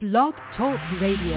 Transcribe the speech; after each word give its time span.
Blog 0.00 0.32
Talk 0.56 0.80
Radio. 0.98 1.36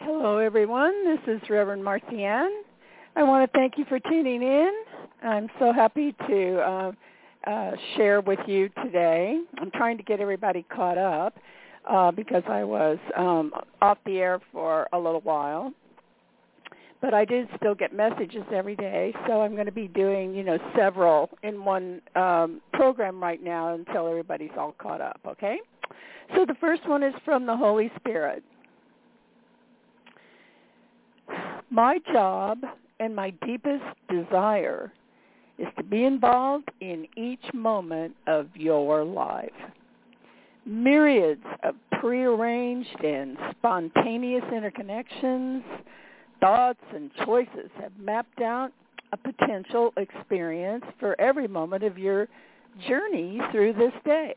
Hello, 0.00 0.38
everyone. 0.38 0.92
This 1.04 1.20
is 1.28 1.40
Reverend 1.48 1.84
Marcianne. 1.84 2.50
I 3.14 3.22
want 3.22 3.48
to 3.48 3.56
thank 3.56 3.78
you 3.78 3.84
for 3.88 4.00
tuning 4.00 4.42
in. 4.42 4.72
I'm 5.22 5.48
so 5.60 5.72
happy 5.72 6.12
to 6.26 6.58
uh, 6.58 6.92
uh, 7.46 7.72
share 7.96 8.20
with 8.20 8.38
you 8.46 8.68
today. 8.84 9.38
I'm 9.58 9.70
trying 9.70 9.96
to 9.96 10.02
get 10.02 10.20
everybody 10.20 10.64
caught 10.74 10.98
up 10.98 11.36
uh, 11.88 12.10
because 12.10 12.42
I 12.48 12.64
was 12.64 12.98
um, 13.16 13.52
off 13.80 13.98
the 14.06 14.18
air 14.18 14.40
for 14.52 14.88
a 14.92 14.98
little 14.98 15.20
while. 15.20 15.72
But 17.00 17.14
I 17.14 17.24
did 17.24 17.48
still 17.56 17.74
get 17.74 17.92
messages 17.92 18.44
every 18.54 18.76
day, 18.76 19.12
so 19.26 19.42
I'm 19.42 19.54
going 19.54 19.66
to 19.66 19.72
be 19.72 19.88
doing, 19.88 20.32
you 20.34 20.44
know, 20.44 20.56
several 20.76 21.30
in 21.42 21.64
one 21.64 22.00
um, 22.14 22.60
program 22.72 23.20
right 23.20 23.42
now 23.42 23.74
until 23.74 24.06
everybody's 24.06 24.52
all 24.56 24.76
caught 24.78 25.00
up, 25.00 25.18
okay? 25.26 25.56
So 26.36 26.46
the 26.46 26.54
first 26.60 26.88
one 26.88 27.02
is 27.02 27.12
from 27.24 27.44
the 27.44 27.56
Holy 27.56 27.90
Spirit. 27.96 28.44
My 31.70 31.98
job 32.12 32.60
and 33.00 33.16
my 33.16 33.30
deepest 33.44 33.82
desire 34.08 34.92
is 35.62 35.68
to 35.78 35.84
be 35.84 36.04
involved 36.04 36.68
in 36.80 37.06
each 37.16 37.54
moment 37.54 38.14
of 38.26 38.48
your 38.54 39.04
life. 39.04 39.50
Myriads 40.66 41.44
of 41.62 41.76
prearranged 42.00 43.04
and 43.04 43.36
spontaneous 43.52 44.44
interconnections, 44.52 45.62
thoughts, 46.40 46.82
and 46.94 47.10
choices 47.24 47.70
have 47.80 47.92
mapped 47.98 48.40
out 48.40 48.72
a 49.12 49.16
potential 49.16 49.92
experience 49.96 50.84
for 50.98 51.18
every 51.20 51.46
moment 51.46 51.84
of 51.84 51.96
your 51.96 52.28
journey 52.88 53.40
through 53.52 53.72
this 53.74 53.92
day. 54.04 54.34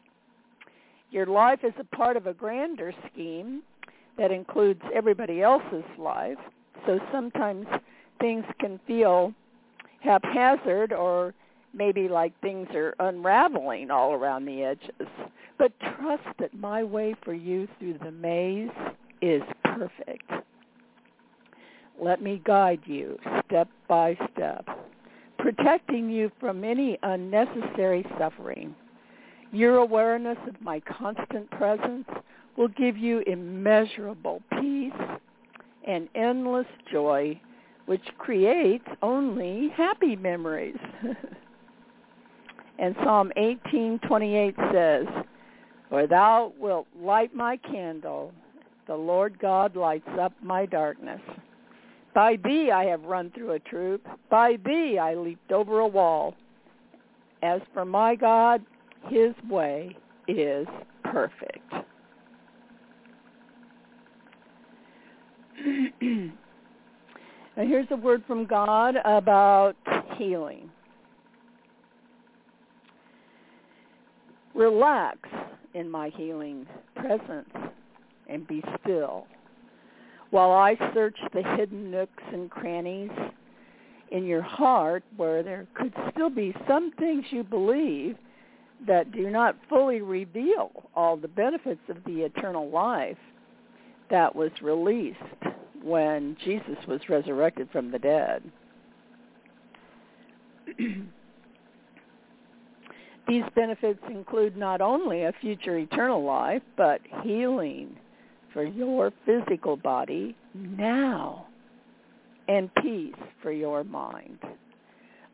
Your 1.09 1.25
life 1.25 1.59
is 1.63 1.73
a 1.79 1.95
part 1.95 2.17
of 2.17 2.27
a 2.27 2.33
grander 2.33 2.93
scheme 3.11 3.63
that 4.17 4.31
includes 4.31 4.81
everybody 4.93 5.41
else's 5.41 5.83
life, 5.97 6.37
so 6.85 6.99
sometimes 7.11 7.65
things 8.19 8.45
can 8.59 8.79
feel 8.85 9.33
haphazard 10.05 10.93
or 10.93 11.33
maybe 11.73 12.07
like 12.07 12.39
things 12.41 12.67
are 12.73 12.95
unraveling 12.99 13.91
all 13.91 14.13
around 14.13 14.45
the 14.45 14.63
edges. 14.63 15.07
But 15.57 15.71
trust 15.79 16.23
that 16.39 16.53
my 16.53 16.83
way 16.83 17.15
for 17.23 17.33
you 17.33 17.67
through 17.79 17.99
the 18.03 18.11
maze 18.11 18.69
is 19.21 19.41
perfect. 19.63 20.29
Let 21.99 22.21
me 22.21 22.41
guide 22.45 22.81
you 22.85 23.17
step 23.45 23.69
by 23.87 24.17
step, 24.33 24.67
protecting 25.37 26.09
you 26.09 26.31
from 26.39 26.63
any 26.63 26.97
unnecessary 27.03 28.05
suffering. 28.17 28.75
Your 29.51 29.77
awareness 29.77 30.37
of 30.47 30.59
my 30.61 30.81
constant 30.81 31.49
presence 31.51 32.07
will 32.57 32.67
give 32.67 32.97
you 32.97 33.19
immeasurable 33.27 34.41
peace 34.59 34.91
and 35.87 36.09
endless 36.15 36.67
joy 36.91 37.39
which 37.85 38.05
creates 38.17 38.87
only 39.01 39.69
happy 39.69 40.15
memories. 40.15 40.77
and 42.79 42.95
Psalm 43.03 43.31
18:28 43.37 44.55
says, 44.71 45.07
"For 45.89 46.07
thou 46.07 46.53
wilt 46.59 46.87
light 46.99 47.35
my 47.35 47.57
candle; 47.57 48.33
the 48.87 48.95
Lord 48.95 49.37
God 49.39 49.75
lights 49.75 50.09
up 50.19 50.33
my 50.41 50.65
darkness. 50.65 51.21
By 52.13 52.37
thee 52.37 52.71
I 52.71 52.85
have 52.85 53.03
run 53.03 53.31
through 53.31 53.51
a 53.51 53.59
troop; 53.59 54.07
by 54.29 54.57
thee 54.65 54.97
I 54.97 55.15
leaped 55.15 55.51
over 55.51 55.79
a 55.79 55.87
wall. 55.87 56.33
As 57.43 57.61
for 57.73 57.85
my 57.85 58.15
God, 58.15 58.65
his 59.07 59.33
way 59.49 59.95
is 60.27 60.67
perfect." 61.03 61.73
Now 67.57 67.63
here's 67.63 67.87
a 67.91 67.95
word 67.95 68.23
from 68.27 68.45
God 68.45 68.95
about 69.05 69.75
healing. 70.17 70.69
Relax 74.53 75.17
in 75.73 75.89
my 75.89 76.09
healing 76.15 76.65
presence 76.95 77.49
and 78.27 78.47
be 78.47 78.63
still 78.81 79.27
while 80.31 80.51
I 80.51 80.75
search 80.93 81.17
the 81.33 81.43
hidden 81.55 81.91
nooks 81.91 82.23
and 82.33 82.49
crannies 82.49 83.11
in 84.11 84.25
your 84.25 84.41
heart 84.41 85.03
where 85.15 85.43
there 85.43 85.67
could 85.75 85.93
still 86.11 86.29
be 86.29 86.53
some 86.67 86.91
things 86.99 87.23
you 87.29 87.43
believe 87.43 88.17
that 88.85 89.11
do 89.13 89.29
not 89.29 89.55
fully 89.69 90.01
reveal 90.01 90.71
all 90.95 91.15
the 91.15 91.27
benefits 91.27 91.79
of 91.87 91.97
the 92.05 92.21
eternal 92.23 92.69
life 92.69 93.17
that 94.09 94.35
was 94.35 94.51
released 94.61 95.19
when 95.85 96.35
Jesus 96.43 96.77
was 96.87 96.99
resurrected 97.07 97.69
from 97.71 97.91
the 97.91 97.99
dead. 97.99 98.41
These 103.27 103.43
benefits 103.55 103.99
include 104.09 104.57
not 104.57 104.81
only 104.81 105.23
a 105.23 105.33
future 105.41 105.77
eternal 105.77 106.23
life, 106.23 106.63
but 106.75 107.01
healing 107.23 107.95
for 108.51 108.63
your 108.63 109.13
physical 109.25 109.77
body 109.77 110.35
now 110.53 111.45
and 112.47 112.73
peace 112.75 113.13
for 113.41 113.51
your 113.51 113.83
mind. 113.83 114.39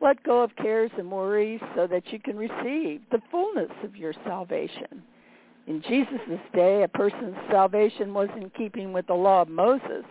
Let 0.01 0.23
go 0.23 0.41
of 0.41 0.55
cares 0.55 0.91
and 0.97 1.11
worries 1.11 1.61
so 1.75 1.85
that 1.87 2.11
you 2.11 2.19
can 2.19 2.35
receive 2.35 3.01
the 3.11 3.21
fullness 3.29 3.71
of 3.83 3.95
your 3.95 4.13
salvation. 4.25 5.03
In 5.67 5.81
Jesus' 5.83 6.39
day, 6.53 6.83
a 6.83 6.87
person's 6.87 7.37
salvation 7.49 8.13
was 8.13 8.29
in 8.35 8.49
keeping 8.51 8.93
with 8.93 9.05
the 9.07 9.13
law 9.13 9.43
of 9.43 9.47
Moses, 9.47 10.03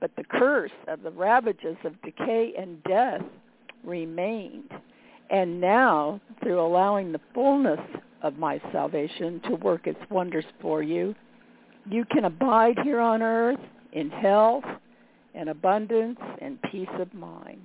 but 0.00 0.10
the 0.16 0.24
curse 0.24 0.70
of 0.86 1.02
the 1.02 1.10
ravages 1.10 1.76
of 1.84 2.00
decay 2.02 2.52
and 2.58 2.82
death 2.84 3.22
remained. 3.84 4.70
And 5.30 5.60
now, 5.60 6.20
through 6.42 6.60
allowing 6.60 7.12
the 7.12 7.20
fullness 7.34 7.80
of 8.22 8.38
my 8.38 8.60
salvation 8.72 9.40
to 9.48 9.54
work 9.56 9.86
its 9.86 10.00
wonders 10.10 10.44
for 10.60 10.82
you, 10.82 11.14
you 11.88 12.04
can 12.04 12.24
abide 12.24 12.78
here 12.82 13.00
on 13.00 13.22
earth 13.22 13.60
in 13.92 14.10
health 14.10 14.64
and 15.34 15.48
abundance 15.48 16.18
and 16.40 16.60
peace 16.62 16.88
of 16.98 17.12
mind. 17.14 17.60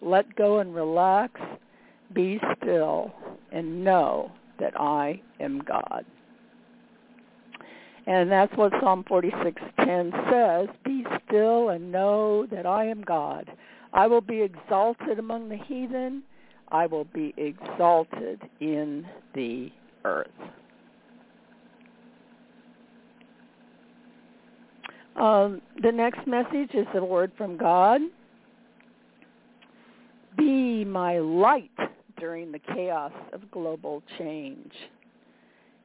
Let 0.00 0.34
go 0.36 0.60
and 0.60 0.74
relax, 0.74 1.40
be 2.12 2.40
still, 2.56 3.12
and 3.52 3.84
know 3.84 4.32
that 4.60 4.78
I 4.80 5.20
am 5.40 5.60
God. 5.60 6.04
And 8.08 8.32
that's 8.32 8.56
what 8.56 8.72
Psalm 8.80 9.04
46:10 9.04 10.12
says, 10.30 10.68
"Be 10.82 11.06
still 11.26 11.68
and 11.68 11.92
know 11.92 12.46
that 12.46 12.64
I 12.64 12.86
am 12.86 13.02
God. 13.02 13.52
I 13.92 14.06
will 14.06 14.22
be 14.22 14.40
exalted 14.40 15.18
among 15.18 15.50
the 15.50 15.58
heathen. 15.58 16.22
I 16.70 16.86
will 16.86 17.04
be 17.04 17.34
exalted 17.36 18.40
in 18.60 19.06
the 19.34 19.70
earth." 20.06 20.40
Um, 25.16 25.60
the 25.82 25.92
next 25.92 26.26
message 26.26 26.74
is 26.74 26.86
a 26.94 27.04
word 27.04 27.30
from 27.34 27.58
God. 27.58 28.00
Be 30.34 30.82
my 30.82 31.18
light 31.18 31.78
during 32.16 32.52
the 32.52 32.58
chaos 32.58 33.12
of 33.34 33.50
global 33.50 34.02
change. 34.16 34.72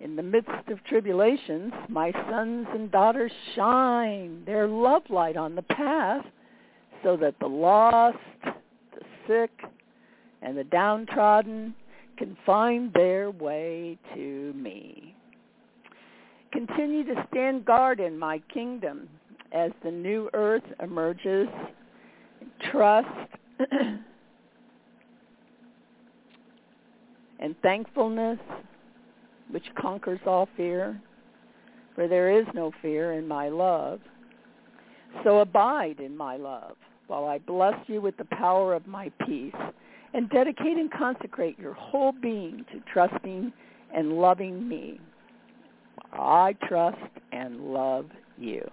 In 0.03 0.17
the 0.17 0.21
midst 0.21 0.67
of 0.67 0.83
tribulations, 0.83 1.71
my 1.87 2.11
sons 2.29 2.67
and 2.73 2.91
daughters 2.91 3.31
shine 3.55 4.43
their 4.45 4.67
love 4.67 5.03
light 5.09 5.37
on 5.37 5.55
the 5.55 5.61
path 5.61 6.25
so 7.03 7.15
that 7.15 7.39
the 7.39 7.47
lost, 7.47 8.17
the 8.43 8.51
sick, 9.25 9.49
and 10.41 10.57
the 10.57 10.65
downtrodden 10.65 11.73
can 12.17 12.35
find 12.45 12.91
their 12.91 13.31
way 13.31 13.97
to 14.13 14.51
me. 14.57 15.15
Continue 16.51 17.05
to 17.05 17.25
stand 17.31 17.63
guard 17.63 18.01
in 18.01 18.19
my 18.19 18.39
kingdom 18.53 19.07
as 19.53 19.71
the 19.85 19.91
new 19.91 20.29
earth 20.33 20.65
emerges. 20.81 21.47
Trust 22.71 23.07
and 27.39 27.55
thankfulness 27.61 28.39
which 29.53 29.63
conquers 29.79 30.19
all 30.25 30.49
fear, 30.57 30.99
for 31.93 32.07
there 32.07 32.39
is 32.39 32.45
no 32.55 32.71
fear 32.81 33.13
in 33.13 33.27
my 33.27 33.49
love. 33.49 33.99
So 35.23 35.41
abide 35.41 35.99
in 35.99 36.17
my 36.17 36.37
love, 36.37 36.75
while 37.05 37.25
I 37.25 37.37
bless 37.37 37.75
you 37.85 38.01
with 38.01 38.17
the 38.17 38.25
power 38.25 38.73
of 38.73 38.87
my 38.87 39.11
peace, 39.27 39.53
and 40.15 40.27
dedicate 40.31 40.77
and 40.77 40.91
consecrate 40.91 41.59
your 41.59 41.73
whole 41.75 42.13
being 42.13 42.65
to 42.71 42.81
trusting 42.91 43.53
and 43.95 44.13
loving 44.13 44.67
me. 44.67 44.99
I 46.13 46.55
trust 46.67 46.97
and 47.31 47.73
love 47.73 48.07
you. 48.39 48.67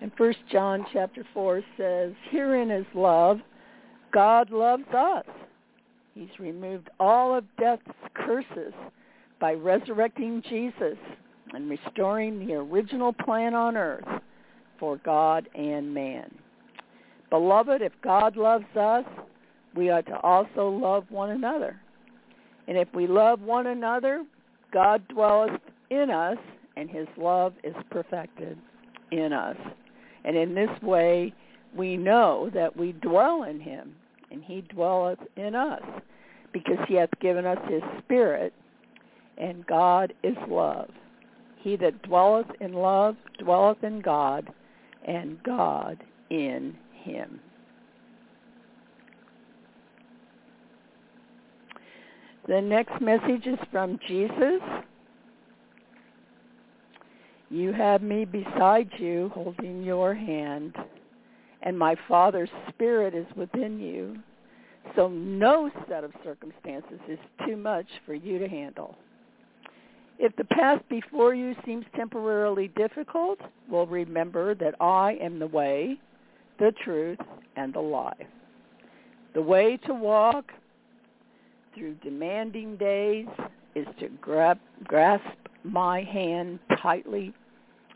And 0.00 0.10
First 0.16 0.38
John 0.50 0.86
chapter 0.94 1.26
4 1.34 1.62
says, 1.76 2.12
Herein 2.30 2.70
is 2.70 2.86
love. 2.94 3.40
God 4.12 4.50
loves 4.50 4.88
us. 4.96 5.26
He's 6.14 6.38
removed 6.38 6.90
all 7.00 7.36
of 7.36 7.44
death's 7.58 7.82
curses 8.14 8.72
by 9.40 9.54
resurrecting 9.54 10.42
Jesus 10.48 10.96
and 11.52 11.68
restoring 11.68 12.46
the 12.46 12.54
original 12.54 13.12
plan 13.12 13.54
on 13.54 13.76
earth 13.76 14.06
for 14.78 14.96
God 15.04 15.48
and 15.54 15.92
man. 15.92 16.32
Beloved, 17.30 17.82
if 17.82 17.92
God 18.02 18.36
loves 18.36 18.76
us, 18.76 19.04
we 19.74 19.90
ought 19.90 20.06
to 20.06 20.18
also 20.20 20.68
love 20.68 21.04
one 21.10 21.30
another. 21.30 21.80
And 22.68 22.78
if 22.78 22.88
we 22.94 23.06
love 23.06 23.40
one 23.40 23.66
another, 23.66 24.24
God 24.72 25.06
dwelleth 25.08 25.60
in 25.90 26.10
us, 26.10 26.38
and 26.76 26.88
his 26.88 27.06
love 27.16 27.54
is 27.62 27.74
perfected 27.90 28.56
in 29.10 29.32
us. 29.32 29.56
And 30.24 30.36
in 30.36 30.54
this 30.54 30.70
way, 30.80 31.34
we 31.76 31.96
know 31.96 32.50
that 32.54 32.76
we 32.76 32.92
dwell 32.92 33.42
in 33.44 33.60
him, 33.60 33.94
and 34.34 34.42
he 34.42 34.62
dwelleth 34.62 35.20
in 35.36 35.54
us, 35.54 35.82
because 36.52 36.78
he 36.88 36.94
hath 36.94 37.10
given 37.20 37.46
us 37.46 37.58
his 37.68 37.82
Spirit, 38.00 38.52
and 39.38 39.64
God 39.66 40.12
is 40.24 40.36
love. 40.48 40.90
He 41.60 41.76
that 41.76 42.02
dwelleth 42.02 42.48
in 42.60 42.72
love 42.72 43.14
dwelleth 43.38 43.84
in 43.84 44.00
God, 44.00 44.52
and 45.06 45.40
God 45.44 46.02
in 46.30 46.76
him. 47.04 47.38
The 52.48 52.60
next 52.60 53.00
message 53.00 53.46
is 53.46 53.58
from 53.70 54.00
Jesus. 54.08 54.60
You 57.50 57.72
have 57.72 58.02
me 58.02 58.24
beside 58.24 58.90
you, 58.98 59.30
holding 59.32 59.84
your 59.84 60.12
hand, 60.12 60.74
and 61.64 61.78
my 61.78 61.96
Father's 62.06 62.50
Spirit 62.68 63.14
is 63.14 63.26
within 63.36 63.80
you. 63.80 64.16
So 64.94 65.08
no 65.08 65.70
set 65.88 66.04
of 66.04 66.12
circumstances 66.22 67.00
is 67.08 67.18
too 67.46 67.56
much 67.56 67.86
for 68.06 68.14
you 68.14 68.38
to 68.38 68.48
handle. 68.48 68.96
If 70.18 70.36
the 70.36 70.44
path 70.44 70.82
before 70.88 71.34
you 71.34 71.56
seems 71.66 71.84
temporarily 71.96 72.68
difficult, 72.76 73.40
well, 73.68 73.86
remember 73.86 74.54
that 74.54 74.74
I 74.80 75.18
am 75.20 75.38
the 75.38 75.46
way, 75.46 75.98
the 76.60 76.72
truth, 76.84 77.18
and 77.56 77.72
the 77.74 77.80
life. 77.80 78.14
The 79.34 79.42
way 79.42 79.78
to 79.86 79.94
walk 79.94 80.52
through 81.74 81.94
demanding 82.04 82.76
days 82.76 83.26
is 83.74 83.86
to 83.98 84.08
grab, 84.20 84.60
grasp 84.84 85.24
my 85.64 86.02
hand 86.02 86.60
tightly 86.80 87.34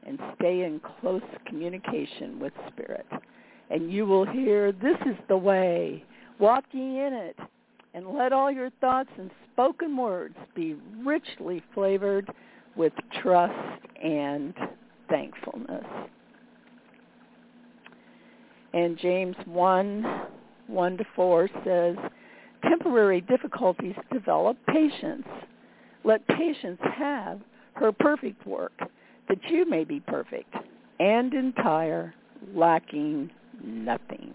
and 0.05 0.19
stay 0.37 0.65
in 0.65 0.81
close 1.01 1.23
communication 1.47 2.41
with 2.41 2.53
Spirit. 2.73 3.07
And 3.71 3.93
you 3.93 4.07
will 4.07 4.25
hear, 4.25 4.73
this 4.73 4.97
is 5.07 5.17
the 5.29 5.37
way, 5.37 6.05
walk 6.39 6.65
ye 6.73 7.01
in 7.01 7.13
it, 7.13 7.37
and 7.95 8.09
let 8.09 8.33
all 8.33 8.51
your 8.51 8.71
thoughts 8.81 9.11
and 9.19 9.31
spoken 9.53 9.97
words 9.97 10.37
be 10.55 10.77
richly 11.05 11.63
flavored 11.75 12.31
with 12.77 12.93
trust 13.21 13.83
and 14.03 14.55
thankfulness. 15.09 15.85
And 18.73 18.99
James 18.99 19.37
1, 19.47 20.23
1 20.67 20.97
to 20.97 21.05
4 21.17 21.49
says, 21.65 21.97
temporary 22.63 23.21
difficulties 23.23 23.95
develop 24.13 24.57
patience. 24.69 25.27
Let 26.05 26.27
patience 26.29 26.79
have 26.97 27.41
her 27.75 27.93
perfect 27.93 28.47
work, 28.47 28.73
that 29.29 29.39
you 29.49 29.69
may 29.69 29.85
be 29.85 30.01
perfect 30.01 30.55
and 31.01 31.33
entire, 31.33 32.15
lacking 32.55 33.31
nothing. 33.65 34.35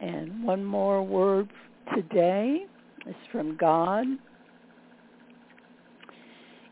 And 0.00 0.44
one 0.44 0.64
more 0.64 1.02
word 1.02 1.48
today 1.94 2.66
is 3.06 3.14
from 3.30 3.56
God. 3.56 4.06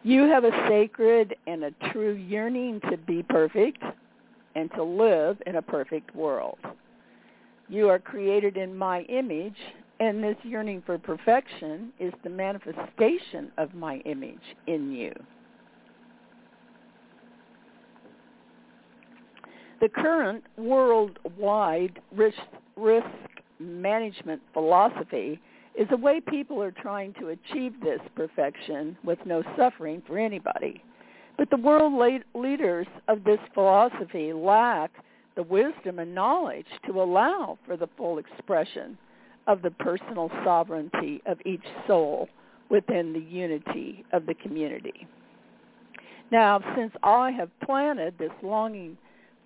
You 0.02 0.22
have 0.22 0.44
a 0.44 0.66
sacred 0.68 1.36
and 1.46 1.64
a 1.64 1.70
true 1.92 2.12
yearning 2.14 2.80
to 2.90 2.96
be 2.96 3.22
perfect 3.22 3.82
and 4.54 4.70
to 4.72 4.82
live 4.82 5.40
in 5.46 5.56
a 5.56 5.62
perfect 5.62 6.14
world. 6.14 6.58
You 7.68 7.88
are 7.88 7.98
created 7.98 8.56
in 8.56 8.76
my 8.76 9.02
image, 9.02 9.56
and 10.00 10.24
this 10.24 10.36
yearning 10.42 10.82
for 10.84 10.98
perfection 10.98 11.92
is 12.00 12.12
the 12.24 12.30
manifestation 12.30 13.52
of 13.58 13.74
my 13.74 13.98
image 13.98 14.40
in 14.66 14.90
you. 14.92 15.12
The 19.80 19.88
current 19.88 20.44
worldwide 20.58 22.00
risk, 22.14 22.38
risk 22.76 23.06
management 23.58 24.42
philosophy 24.52 25.40
is 25.74 25.88
a 25.90 25.96
way 25.96 26.20
people 26.20 26.62
are 26.62 26.70
trying 26.72 27.14
to 27.14 27.28
achieve 27.28 27.80
this 27.80 28.00
perfection 28.14 28.96
with 29.04 29.18
no 29.24 29.42
suffering 29.56 30.02
for 30.06 30.18
anybody. 30.18 30.82
But 31.38 31.48
the 31.48 31.56
world 31.56 31.94
leaders 32.34 32.86
of 33.08 33.24
this 33.24 33.38
philosophy 33.54 34.32
lack 34.34 34.90
the 35.36 35.42
wisdom 35.44 35.98
and 35.98 36.14
knowledge 36.14 36.66
to 36.86 37.00
allow 37.00 37.58
for 37.64 37.78
the 37.78 37.88
full 37.96 38.18
expression 38.18 38.98
of 39.46 39.62
the 39.62 39.70
personal 39.70 40.30
sovereignty 40.44 41.22
of 41.24 41.38
each 41.46 41.64
soul 41.86 42.28
within 42.68 43.14
the 43.14 43.20
unity 43.20 44.04
of 44.12 44.26
the 44.26 44.34
community. 44.34 45.06
Now, 46.30 46.60
since 46.76 46.92
I 47.02 47.30
have 47.30 47.48
planted 47.60 48.18
this 48.18 48.32
longing 48.42 48.98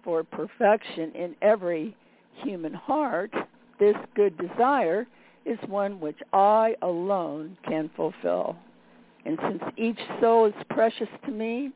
for 0.05 0.23
perfection 0.23 1.11
in 1.15 1.35
every 1.43 1.97
human 2.43 2.75
heart, 2.75 3.33
this 3.81 3.97
good 4.15 4.37
desire 4.39 5.07
is 5.45 5.59
one 5.67 6.01
which 6.01 6.19
I 6.33 6.77
alone 6.83 7.57
can 7.67 7.91
fulfill. 7.97 8.57
And 9.25 9.39
since 9.43 9.63
each 9.77 9.99
soul 10.21 10.47
is 10.47 10.55
precious 10.71 11.09
to 11.25 11.31
me, 11.31 11.71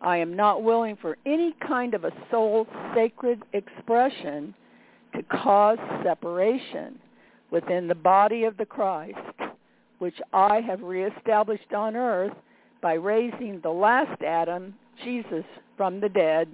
I 0.00 0.16
am 0.16 0.34
not 0.34 0.62
willing 0.62 0.96
for 0.96 1.16
any 1.26 1.54
kind 1.66 1.94
of 1.94 2.04
a 2.04 2.12
soul 2.30 2.66
sacred 2.94 3.42
expression 3.52 4.54
to 5.14 5.22
cause 5.24 5.78
separation 6.02 6.98
within 7.50 7.88
the 7.88 7.94
body 7.94 8.44
of 8.44 8.56
the 8.56 8.66
Christ, 8.66 9.18
which 9.98 10.16
I 10.32 10.60
have 10.60 10.82
reestablished 10.82 11.72
on 11.74 11.96
earth 11.96 12.34
by 12.80 12.94
raising 12.94 13.60
the 13.60 13.70
last 13.70 14.22
Adam, 14.22 14.74
Jesus, 15.04 15.44
from 15.76 16.00
the 16.00 16.08
dead, 16.08 16.48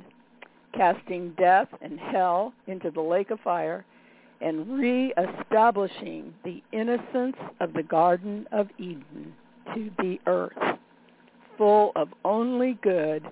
casting 0.76 1.30
death 1.38 1.68
and 1.80 1.98
hell 1.98 2.52
into 2.66 2.90
the 2.90 3.00
lake 3.00 3.30
of 3.30 3.40
fire, 3.40 3.84
and 4.40 4.78
reestablishing 4.78 6.34
the 6.44 6.62
innocence 6.72 7.36
of 7.60 7.72
the 7.72 7.82
Garden 7.82 8.46
of 8.52 8.68
Eden 8.78 9.32
to 9.74 9.90
the 9.98 10.18
earth 10.26 10.78
full 11.56 11.92
of 11.96 12.08
only 12.24 12.78
good 12.82 13.24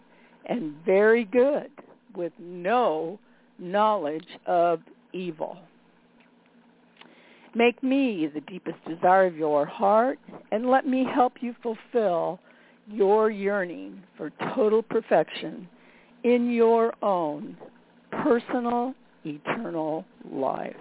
and 0.47 0.75
very 0.85 1.25
good 1.25 1.71
with 2.17 2.33
no 2.39 3.19
knowledge 3.59 4.27
of 4.47 4.81
evil. 5.13 5.59
Make 7.55 7.83
me 7.83 8.29
the 8.33 8.41
deepest 8.41 8.79
desire 8.87 9.27
of 9.27 9.37
your 9.37 9.67
heart 9.67 10.19
and 10.51 10.71
let 10.71 10.87
me 10.87 11.05
help 11.15 11.35
you 11.41 11.55
fulfill 11.63 12.41
your 12.89 13.31
yearning 13.31 14.03
for 14.17 14.33
total 14.55 14.83
perfection 14.83 15.69
in 16.25 16.50
your 16.50 16.95
own 17.02 17.57
personal 18.11 18.95
eternal 19.25 20.05
life. 20.31 20.76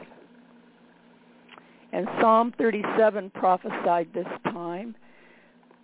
And 1.94 2.08
Psalm 2.20 2.54
37 2.58 3.32
prophesied 3.32 4.08
this 4.14 4.28
time 4.46 4.96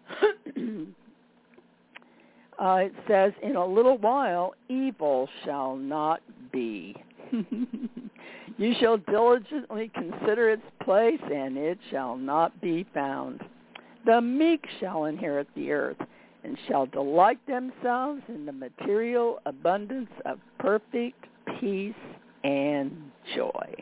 uh, 2.60 2.76
it 2.76 2.94
says, 3.08 3.34
in 3.44 3.56
a 3.56 3.66
little 3.66 3.98
while, 3.98 4.54
evil 4.70 5.28
shall 5.44 5.76
not 5.76 6.22
be. 6.52 6.96
you 8.58 8.74
shall 8.80 8.98
diligently 8.98 9.92
consider 9.94 10.50
its 10.50 10.64
place, 10.84 11.20
and 11.32 11.58
it 11.58 11.78
shall 11.92 12.16
not 12.16 12.60
be 12.62 12.86
found. 12.94 13.42
The 14.06 14.22
meek 14.22 14.66
shall 14.80 15.06
inherit 15.06 15.48
the 15.56 15.72
earth, 15.72 15.98
and 16.48 16.58
shall 16.70 16.86
delight 16.86 17.46
themselves 17.46 18.22
in 18.30 18.46
the 18.46 18.54
material 18.54 19.40
abundance 19.46 20.10
of 20.26 20.40
perfect 20.60 21.26
peace 21.60 21.94
and 22.46 23.12
joy. 23.36 23.76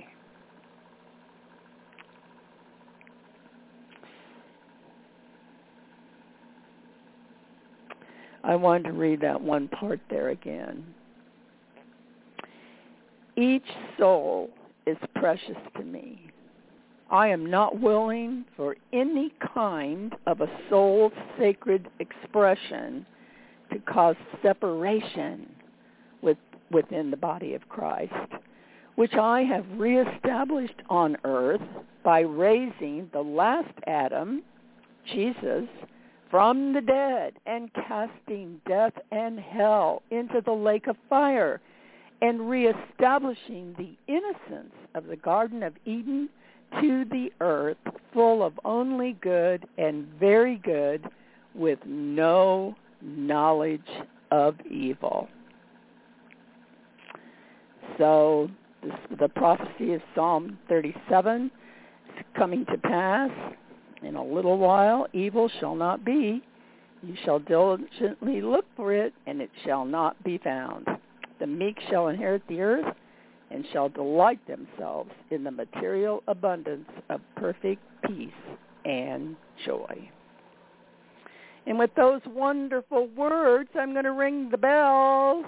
I 8.43 8.55
wanted 8.55 8.83
to 8.85 8.93
read 8.93 9.21
that 9.21 9.39
one 9.39 9.67
part 9.67 9.99
there 10.09 10.29
again. 10.29 10.83
Each 13.37 13.63
soul 13.99 14.49
is 14.87 14.97
precious 15.15 15.57
to 15.77 15.83
me, 15.83 16.31
I 17.09 17.27
am 17.27 17.45
not 17.45 17.79
willing 17.79 18.45
for 18.55 18.75
any 18.91 19.31
kind 19.53 20.15
of 20.25 20.41
a 20.41 20.49
soul 20.69 21.11
sacred 21.37 21.87
expression 21.99 23.05
to 23.71 23.79
cause 23.79 24.15
separation 24.41 25.49
with, 26.21 26.37
within 26.71 27.11
the 27.11 27.17
body 27.17 27.53
of 27.53 27.67
Christ, 27.69 28.13
which 28.95 29.13
I 29.13 29.41
have 29.41 29.65
reestablished 29.77 30.81
on 30.89 31.17
earth 31.23 31.61
by 32.03 32.21
raising 32.21 33.09
the 33.13 33.21
last 33.21 33.73
Adam, 33.85 34.41
Jesus, 35.13 35.67
from 36.31 36.73
the 36.73 36.81
dead 36.81 37.33
and 37.45 37.71
casting 37.73 38.59
death 38.67 38.93
and 39.11 39.39
hell 39.39 40.01
into 40.09 40.41
the 40.43 40.51
lake 40.51 40.87
of 40.87 40.97
fire 41.07 41.61
and 42.21 42.49
reestablishing 42.49 43.75
the 43.77 43.95
innocence 44.11 44.73
of 44.95 45.05
the 45.05 45.15
Garden 45.15 45.61
of 45.61 45.73
Eden 45.85 46.29
to 46.81 47.05
the 47.05 47.31
earth 47.41 47.77
full 48.13 48.43
of 48.43 48.53
only 48.63 49.17
good 49.21 49.65
and 49.77 50.07
very 50.19 50.57
good 50.57 51.05
with 51.53 51.79
no 51.85 52.75
knowledge 53.01 53.81
of 54.31 54.55
evil. 54.69 55.27
So 57.97 58.49
this, 58.83 58.93
the 59.19 59.29
prophecy 59.29 59.93
of 59.93 60.01
Psalm 60.13 60.57
37 60.69 61.51
is 62.17 62.25
coming 62.37 62.65
to 62.65 62.77
pass. 62.77 63.31
In 64.01 64.15
a 64.15 64.23
little 64.23 64.57
while 64.57 65.07
evil 65.13 65.49
shall 65.59 65.75
not 65.75 66.05
be. 66.05 66.43
You 67.01 67.15
shall 67.23 67.39
diligently 67.39 68.41
look 68.41 68.65
for 68.75 68.93
it, 68.93 69.13
and 69.27 69.41
it 69.41 69.49
shall 69.65 69.85
not 69.85 70.21
be 70.23 70.37
found. 70.39 70.87
The 71.39 71.47
meek 71.47 71.77
shall 71.89 72.07
inherit 72.07 72.43
the 72.47 72.61
earth 72.61 72.95
and 73.51 73.65
shall 73.71 73.89
delight 73.89 74.39
themselves 74.47 75.11
in 75.31 75.43
the 75.43 75.51
material 75.51 76.23
abundance 76.27 76.89
of 77.09 77.21
perfect 77.35 77.81
peace 78.05 78.29
and 78.85 79.35
joy. 79.65 80.09
And 81.67 81.79
with 81.79 81.93
those 81.95 82.21
wonderful 82.27 83.07
words, 83.07 83.69
I'm 83.79 83.93
going 83.93 84.05
to 84.05 84.11
ring 84.11 84.49
the 84.49 84.57
bells. 84.57 85.45